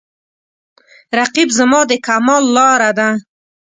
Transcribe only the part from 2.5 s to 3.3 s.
لاره ده